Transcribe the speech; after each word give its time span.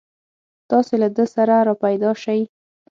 تاسې 0.69 0.95
له 1.01 1.07
ده 1.15 1.25
سره 1.35 1.55
راپیدا 1.67 2.11
شئ. 2.23 2.41